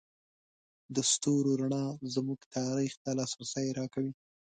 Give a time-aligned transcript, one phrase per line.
[0.95, 4.11] د ستورو رڼا زموږ تاریخ ته لاسرسی راکوي.